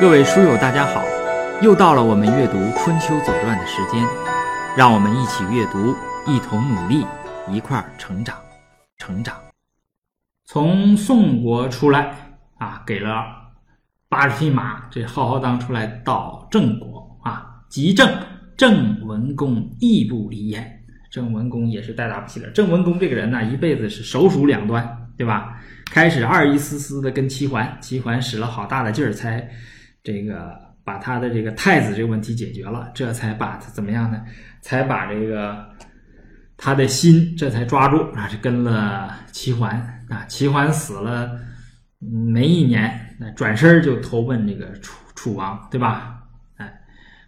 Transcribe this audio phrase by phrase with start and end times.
[0.00, 1.04] 各位书友，大家好！
[1.62, 4.04] 又到了我们阅读《春秋左传》的时间，
[4.76, 5.94] 让我们一起阅读，
[6.26, 7.06] 一同努力，
[7.48, 8.36] 一块儿成长，
[8.98, 9.36] 成长。
[10.46, 12.12] 从宋国出来
[12.58, 13.24] 啊，给了
[14.08, 18.08] 八十匹马，这浩浩荡出来到郑国啊，及郑，
[18.56, 20.82] 郑文公亦不离焉。
[21.08, 22.50] 郑文公也是带大不起了。
[22.50, 24.84] 郑文公这个人呢，一辈子是手鼠两端，
[25.16, 25.56] 对吧？
[25.86, 29.48] 开始二意思思的跟齐桓，齐桓使了好大的劲儿才。
[30.04, 30.54] 这个
[30.84, 34.22] 把他的这个太子这个问题解决了，这才把他怎么样呢？
[34.60, 35.66] 才把这个
[36.58, 39.74] 他的心这才抓住啊，是跟了齐桓
[40.10, 40.26] 啊。
[40.28, 41.40] 齐桓死了
[41.98, 46.22] 没一年，那转身就投奔这个楚楚王，对吧？
[46.58, 46.70] 哎，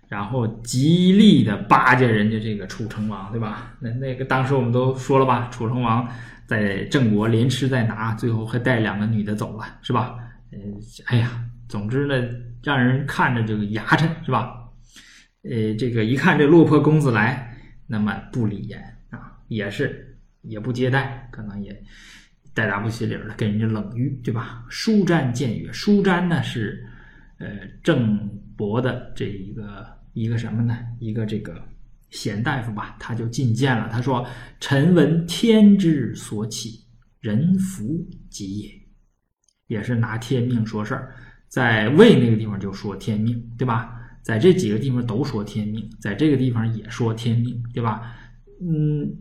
[0.06, 3.74] 然后极力的巴结人家这个楚成王，对吧？
[3.80, 6.06] 那那个当时我们都说了吧，楚成王
[6.46, 10.14] 在郑国连吃带拿，最后还带两个女的走了，是吧？
[10.52, 10.58] 嗯，
[11.06, 11.42] 哎呀。
[11.68, 12.14] 总之呢，
[12.62, 14.62] 让人看着这个牙碜，是吧？
[15.42, 21.80] 呃，这个一看这落魄公子来，那么不理言啊，也是也不接待，可能也
[22.52, 24.64] 带大不起礼了，跟人家冷遇，对吧？
[24.68, 26.84] 舒詹谏曰：“舒詹呢是
[27.38, 27.46] 呃
[27.82, 30.76] 郑伯的这一个一个什么呢？
[30.98, 31.62] 一个这个
[32.10, 33.88] 贤大夫吧，他就进谏了。
[33.88, 34.26] 他说
[34.58, 36.84] ：‘臣闻天之所起，
[37.20, 38.70] 人弗及也。’
[39.68, 41.14] 也是拿天命说事儿。”
[41.48, 43.92] 在魏那个地方就说天命，对吧？
[44.22, 48.12] 在这几个地方都说天命，在这个地方也说天命，对吧？
[48.60, 49.16] 嗯，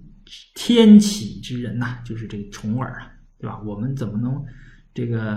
[0.55, 3.61] 天启之人呐，就是这个重耳啊，对吧？
[3.63, 4.43] 我们怎么能
[4.95, 5.33] 这个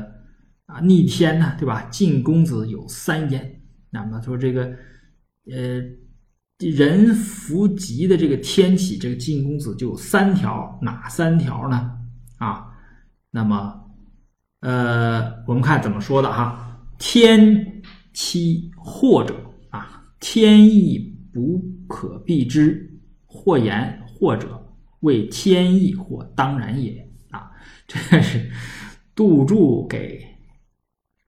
[0.65, 1.55] 啊逆天呢？
[1.59, 1.83] 对吧？
[1.91, 4.65] 晋公子有三焉，那么说这个
[5.51, 5.83] 呃
[6.59, 11.99] 人弗及的这个天启，这个晋公子就有三条，哪三条呢？
[12.39, 12.69] 啊，
[13.31, 13.91] 那么
[14.61, 16.65] 呃，我们看怎么说的哈。
[16.99, 17.83] 天
[18.13, 19.35] 期或者
[19.71, 20.99] 啊，天意
[21.33, 24.61] 不可避之，或言或者
[25.01, 27.51] 为天意或当然也啊，
[27.87, 28.51] 这是
[29.15, 30.25] 杜注给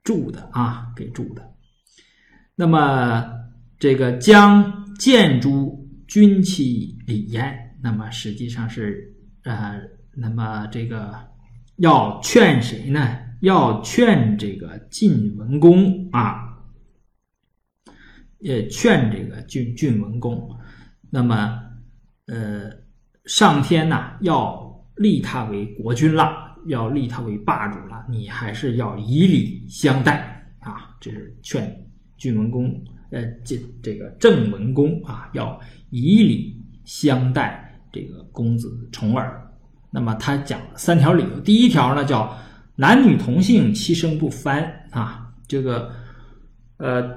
[0.03, 1.54] 注的啊，给注的。
[2.56, 3.32] 那么
[3.78, 9.14] 这个将见诸君期礼焉，那么实际上是
[9.44, 9.80] 呃，
[10.14, 11.14] 那么这个
[11.76, 13.16] 要劝谁呢？
[13.41, 16.59] 要劝这个晋文公啊，
[18.39, 20.47] 也劝这个晋晋文公，
[21.09, 21.59] 那么
[22.27, 22.71] 呃，
[23.25, 30.95] 上天呐要立他为国君了，要立他为霸主了，你还是要以礼相待啊！
[31.01, 31.75] 这是劝
[32.19, 32.71] 晋文公，
[33.11, 35.59] 呃，这这个郑文公啊，要
[35.89, 39.51] 以礼相待这个公子重耳。
[39.91, 42.37] 那么他讲了三条理由，第一条呢叫。
[42.80, 45.30] 男女同性，其生不翻啊！
[45.46, 45.91] 这个，
[46.78, 47.14] 呃，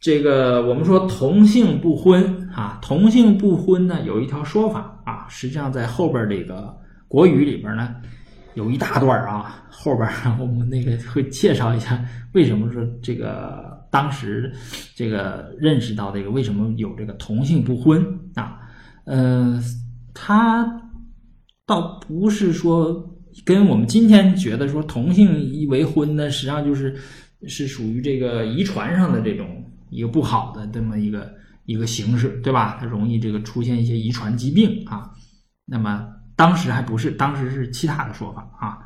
[0.00, 6.74] 这个我们说同性不婚啊，同性不婚呢，有一条说法啊，实际上在后边这个
[7.06, 7.96] 国语里边呢，
[8.54, 10.08] 有一大段啊，后边
[10.40, 14.50] 我们那个会介绍一下为什么说这个当时
[14.94, 18.02] 这个认识到这个为什么有这个同性不婚
[18.36, 18.58] 啊？
[19.04, 19.62] 嗯，
[20.14, 20.66] 他
[21.66, 23.14] 倒不是说。
[23.44, 26.96] 跟我们今天觉得说同性一为婚呢，实际上就是
[27.46, 31.32] 是属于这个遗传上的这种一个不好的这么一个
[31.64, 32.76] 一个形式，对吧？
[32.80, 35.10] 它容易这个出现一些遗传疾病啊。
[35.64, 36.06] 那么
[36.36, 38.78] 当时还不是，当时是其他的说法啊。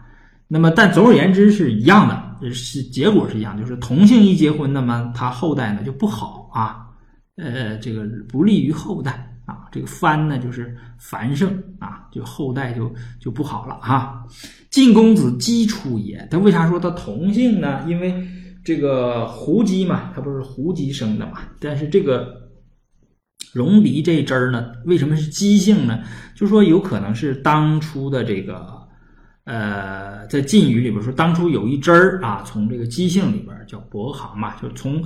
[0.48, 6.86] 那么但总而言之是一样的，是结果是一样，就是同性一结婚，那么他后代呢就不好啊，
[7.36, 9.21] 呃，这个不利于后代。
[9.72, 14.22] 这个藩呢就是繁盛啊，就后代就就不好了哈。
[14.68, 17.82] 晋公子姬出也，他为啥说他同姓呢？
[17.88, 18.14] 因为
[18.62, 21.40] 这个胡姬嘛，他不是胡姬生的嘛。
[21.58, 22.34] 但是这个
[23.54, 26.02] 戎狄这支儿呢，为什么是姬姓呢？
[26.36, 28.66] 就说有可能是当初的这个
[29.44, 35.02] 呃，在晋语里边说，当初有一支儿啊，从这个姬姓里边叫伯行嘛，就从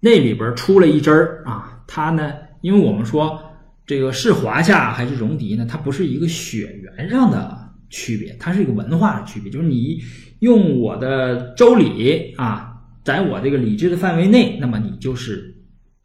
[0.00, 1.80] 那里边出了一支儿啊。
[1.86, 3.40] 他呢，因为我们说。
[3.86, 5.66] 这个是华夏还是戎狄呢？
[5.68, 9.50] 它不是一个血缘上的区别，它是一个文化的区别。
[9.50, 10.00] 就是你
[10.40, 15.54] 用我的周礼啊，在我这个礼制的范围内，那么你就是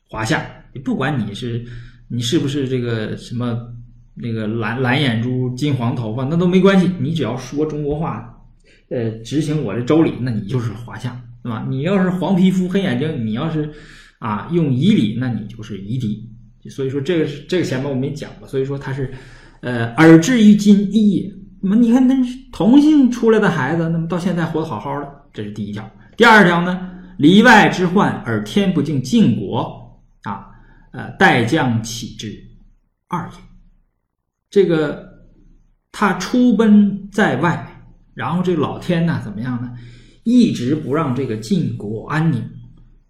[0.09, 0.45] 华夏。
[0.73, 1.65] 你不管你是
[2.07, 3.57] 你是不是这个什么
[4.13, 6.91] 那个蓝蓝眼珠、金黄头发，那都没关系。
[6.99, 8.37] 你只要说中国话，
[8.89, 11.65] 呃，执行我的周礼，那你就是华夏，对吧？
[11.69, 13.71] 你要是黄皮肤、黑眼睛，你要是
[14.19, 16.28] 啊用夷礼，那你就是夷狄。
[16.67, 19.13] 所以说这个是这个前面我们也讲过，所以说他是，
[19.61, 21.31] 呃，耳至于今一也。
[21.61, 22.15] 那么你看，那
[22.51, 25.89] 同性出来的孩子，那么到现在活得好好的，这是第一条。
[26.17, 30.47] 第二条呢，里外之患而天不敬晋国啊，
[30.91, 32.33] 呃，待将起之
[33.07, 33.33] 二也。
[34.49, 35.05] 这个
[35.91, 37.83] 他出奔在外，
[38.13, 39.69] 然后这个老天呢怎么样呢？
[40.23, 42.41] 一直不让这个晋国安宁。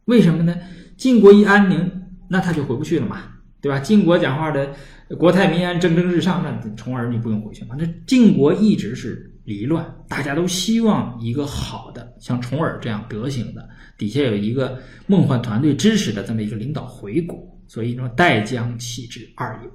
[0.06, 0.56] 为什么呢？
[0.98, 1.92] 晋国一安宁，
[2.30, 3.22] 那他就回不去了嘛，
[3.62, 3.80] 对吧？
[3.80, 4.74] 晋国讲话的
[5.18, 7.76] 国泰民安、蒸蒸日上，那重耳你不用回去嘛。
[7.78, 13.68] 那晋国一直是离乱，大家都希望一个好的，像重耳这样德行的，
[13.98, 19.70] 底下有一个梦幻团队支持的这么一个领导回国，所以说待将弃之二也。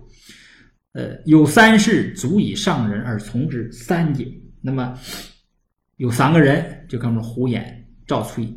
[1.01, 4.27] 呃，有三事足以上人而从之三也。
[4.61, 4.99] 那么
[5.97, 7.65] 有三个人，就哥们胡衍、
[8.07, 8.49] 赵崔、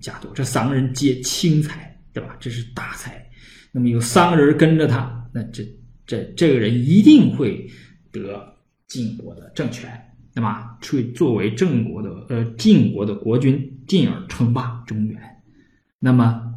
[0.00, 1.86] 贾朵，这三个人皆轻才。
[2.10, 2.36] 对吧？
[2.40, 3.24] 这是大才。
[3.72, 5.62] 那么有三个人跟着他，那这
[6.06, 7.68] 这这个人一定会
[8.10, 8.56] 得
[8.86, 9.90] 晋国的政权，
[10.34, 10.78] 对吧？
[10.82, 15.20] 会作为郑国的呃晋国的国君，进而称霸中原。
[15.98, 16.54] 那么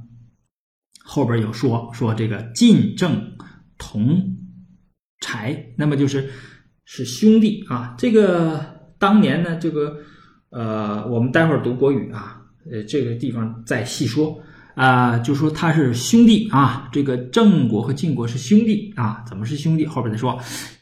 [1.04, 3.34] 后边有说说这个晋郑
[3.78, 4.38] 同
[5.20, 6.30] 柴，那么就是
[6.86, 7.94] 是兄弟啊。
[7.98, 9.98] 这个当年呢，这个
[10.50, 12.42] 呃，我们待会儿读国语啊，
[12.72, 14.42] 呃，这个地方再细说。
[14.76, 19.86] 啊，就说他是兄弟啊，这个郑国和晋国是兄弟啊，怎么是兄弟？
[19.86, 20.40] 后边再说，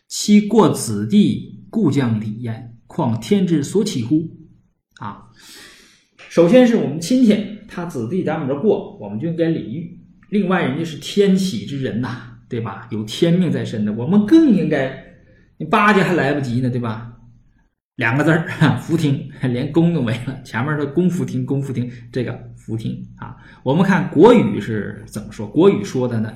[0.07, 4.30] 其过子弟，故将礼焉，况天之所起乎？
[5.00, 5.25] 啊，
[6.30, 7.36] 首先是我们亲戚，
[7.68, 10.00] 他子弟咱们这过，我们就应该礼遇。
[10.30, 12.88] 另外，人家是天启之人呐，对吧？
[12.91, 15.03] 有天命在身的，我们更应该，
[15.57, 17.13] 你巴结还来不及呢，对吧？
[17.95, 18.47] 两个字儿，
[18.80, 20.41] 福听，连宫都没了。
[20.44, 22.31] 前面的功夫听，功夫听，这个
[22.69, 23.36] 福听啊。
[23.63, 25.48] 我们看国语是怎么说？
[25.48, 26.31] 国语说的呢，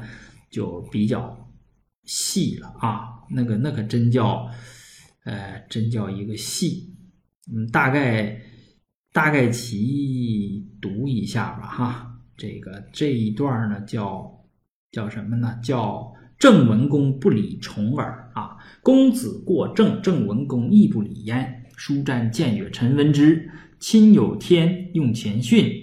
[0.49, 1.47] 就比较
[2.05, 3.07] 细了啊。
[3.29, 4.49] 那个那可真叫，
[5.25, 6.95] 呃，真叫一个细。
[7.53, 8.41] 嗯，大概
[9.11, 12.19] 大概其读一下吧哈。
[12.35, 14.43] 这个这一段呢，叫
[14.91, 15.59] 叫什么呢？
[15.63, 18.57] 叫郑文公不理重耳啊。
[18.81, 21.59] 公子过郑，郑文公亦不理焉。
[21.75, 25.82] 书瞻见曰：“臣闻之，亲有天，用前训，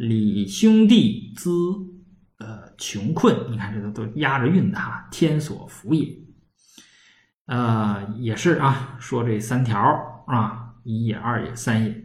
[0.00, 1.50] 李兄弟资，
[2.38, 3.36] 呃，穷困。
[3.50, 6.08] 你看这都都押着韵的哈，天所福也。
[7.44, 9.78] 呃，也是啊，说这三条
[10.26, 12.02] 啊，一也，二也，三也，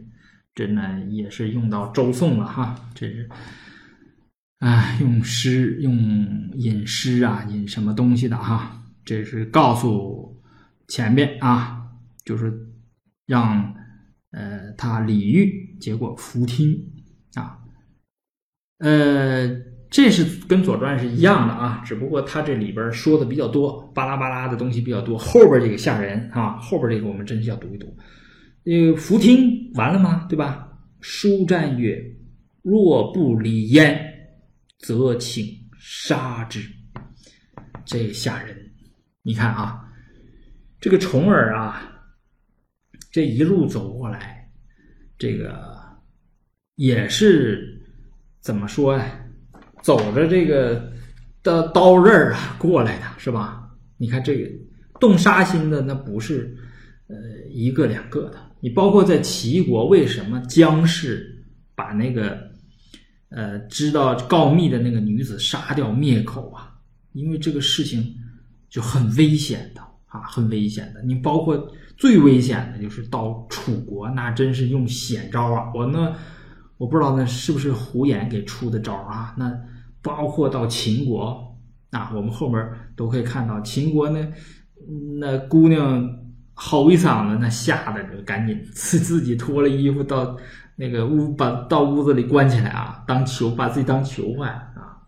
[0.54, 2.78] 这呢也是用到周颂了哈。
[2.94, 3.30] 这是，
[4.58, 5.96] 哎，用诗，用
[6.52, 10.42] 引诗啊，引什么东西的哈。”这是告诉
[10.86, 11.92] 前边啊，
[12.26, 12.52] 就是
[13.24, 13.74] 让
[14.32, 16.92] 呃他礼遇，结果服听
[17.36, 17.58] 啊，
[18.78, 19.48] 呃，
[19.90, 27.96] 这是跟《左传》是一样的啊，只不过他这里边说的比较多，巴拉巴拉的东西比较多，后边这个吓人啊，后边这个我们真是要读一读。
[28.64, 30.26] 呃，服听完了吗？
[30.28, 30.68] 对吧？
[31.00, 32.02] 书战曰
[32.62, 33.98] ：“若不礼焉，
[34.78, 35.46] 则请
[35.78, 36.60] 杀之。”
[37.86, 38.56] 这吓人。
[39.22, 39.80] 你看啊，
[40.80, 41.92] 这个重耳啊，
[43.12, 44.50] 这一路走过来，
[45.16, 45.78] 这个
[46.74, 47.75] 也是
[48.46, 49.04] 怎么说呀？
[49.82, 50.92] 走着这个
[51.42, 53.68] 的刀刃啊过来的，是吧？
[53.96, 54.48] 你看这个
[55.00, 56.56] 动杀心的，那不是
[57.08, 57.16] 呃
[57.50, 58.38] 一个两个的。
[58.60, 62.38] 你包括在齐国，为什么姜氏把那个
[63.30, 66.72] 呃知道告密的那个女子杀掉灭口啊？
[67.14, 68.14] 因为这个事情。
[68.68, 71.00] 就很危险的啊，很危险的。
[71.02, 71.56] 你包括
[71.96, 75.72] 最危险的就是到楚国，那真是用险招啊！
[75.72, 76.14] 我呢，
[76.78, 79.34] 我不知道那是不是胡言给出的招啊？
[79.36, 79.52] 那
[80.02, 81.56] 包括到秦国
[81.90, 82.64] 啊，我们后面
[82.94, 84.26] 都可以看到秦国那
[85.18, 86.08] 那姑娘
[86.54, 90.36] 吼一嗓子，那吓得就赶紧自自己脱了衣服到
[90.76, 95.00] 那个屋把到屋子里关起来啊，当囚把自己当囚犯啊，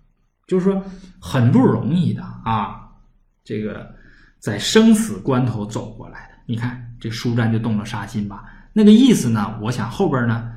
[0.47, 0.83] 就是说
[1.21, 2.89] 很不容易的啊。
[3.45, 3.87] 这个
[4.39, 8.45] 在生死关头走过来的，你看这舒战就动了杀心吧？
[8.73, 9.59] 那个意思呢？
[9.63, 10.53] 我想后边呢，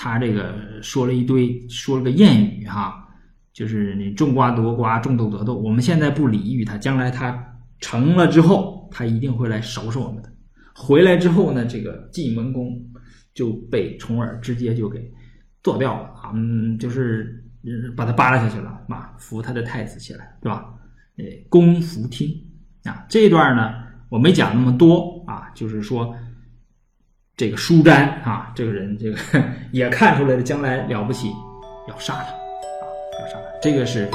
[0.00, 3.04] 他这个说了一堆，说了个谚语哈，
[3.52, 5.56] 就是你种瓜得瓜，种豆得豆。
[5.58, 7.36] 我们现在不理喻他，将来他
[7.80, 10.32] 成了之后，他一定会来收拾我们的。
[10.72, 12.80] 回来之后呢，这个晋文公
[13.34, 15.12] 就被重耳直接就给
[15.64, 17.44] 做掉了啊，嗯，就是
[17.96, 20.64] 把他扒拉下去了，嘛，扶他的太子起来，对吧？
[21.16, 22.30] 呃，公服听
[22.84, 23.74] 啊，这段呢，
[24.08, 26.14] 我没讲那么多啊，就是说，
[27.38, 29.16] 这个舒詹啊，这个人这个
[29.70, 31.30] 也看出来了，将来了不起，
[31.88, 32.84] 要杀他啊，
[33.20, 34.10] 要杀他，这个是，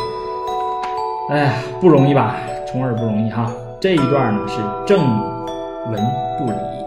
[1.29, 2.35] 哎呀，不容易吧？
[2.67, 3.49] 从而不容易哈。
[3.79, 4.99] 这一段呢是正
[5.89, 6.03] 文
[6.37, 6.82] 不离。